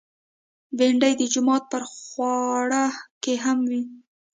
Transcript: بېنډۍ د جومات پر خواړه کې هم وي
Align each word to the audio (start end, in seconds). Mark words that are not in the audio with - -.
بېنډۍ 0.77 1.13
د 1.17 1.21
جومات 1.33 1.63
پر 1.71 1.83
خواړه 1.93 2.83
کې 3.23 3.33
هم 3.43 3.57
وي 3.69 3.83